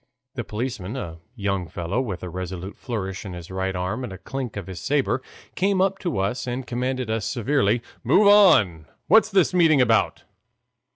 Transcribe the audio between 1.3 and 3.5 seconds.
young fellow, with a resolute flourish of